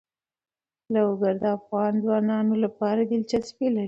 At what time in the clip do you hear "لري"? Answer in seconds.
3.69-3.79